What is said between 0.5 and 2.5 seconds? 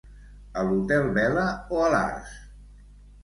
A l'hotel Vela o a l'Arts?